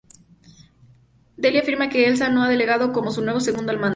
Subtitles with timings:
[1.37, 3.89] Dell afirma que Elsa lo ha delegado como su nuevo segundo al mando.